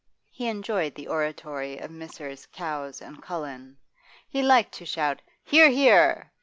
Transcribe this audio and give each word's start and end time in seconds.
He 0.31 0.47
enjoyed 0.47 0.95
the 0.95 1.07
oratory 1.07 1.77
of 1.77 1.91
Messrs. 1.91 2.47
Cowes 2.47 3.01
and 3.03 3.21
Cullen; 3.21 3.77
he 4.27 4.41
liked 4.41 4.71
to 4.79 4.85
shout 4.87 5.21
'Hear, 5.43 5.69
hear! 5.69 6.31